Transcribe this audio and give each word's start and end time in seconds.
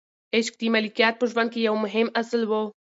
عشق 0.37 0.53
د 0.59 0.63
ملکیار 0.75 1.13
په 1.17 1.25
ژوند 1.31 1.49
کې 1.53 1.59
یو 1.67 1.75
مهم 1.83 2.07
اصل 2.21 2.41
و. 2.49 2.53